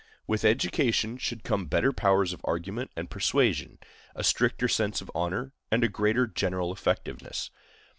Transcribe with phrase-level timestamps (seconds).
[0.25, 3.77] With education should come better powers of argument and persuasion,
[4.15, 7.51] a stricter sense of honor, and a greater general effectiveness.